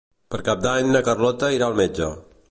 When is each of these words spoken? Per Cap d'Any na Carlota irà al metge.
Per 0.35 0.37
Cap 0.47 0.63
d'Any 0.63 0.89
na 0.95 1.01
Carlota 1.09 1.51
irà 1.59 1.67
al 1.73 1.77
metge. 1.81 2.09